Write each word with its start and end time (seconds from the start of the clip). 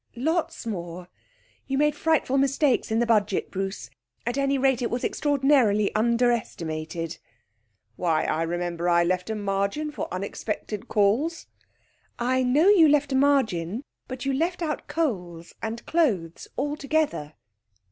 'Lots 0.15 0.65
more. 0.65 1.09
You 1.67 1.77
made 1.77 1.93
frightful 1.95 2.39
mistakes 2.39 2.89
in 2.89 2.97
the 2.97 3.05
Budget, 3.05 3.51
Bruce; 3.51 3.91
at 4.25 4.35
any 4.35 4.57
rate, 4.57 4.81
it 4.81 4.89
was 4.89 5.03
extraordinarily 5.03 5.93
under 5.93 6.31
estimated.' 6.31 7.19
'Why, 7.97 8.23
I 8.23 8.41
remember 8.41 8.89
I 8.89 9.03
left 9.03 9.29
a 9.29 9.35
margin 9.35 9.91
for 9.91 10.11
unexpected 10.11 10.87
calls.' 10.87 11.45
'I 12.17 12.41
know 12.45 12.67
you 12.69 12.89
left 12.89 13.11
a 13.11 13.15
margin, 13.15 13.83
but 14.07 14.25
you 14.25 14.33
left 14.33 14.63
out 14.63 14.87
coals 14.87 15.53
and 15.61 15.85
clothes 15.85 16.47
altogether.' 16.57 17.35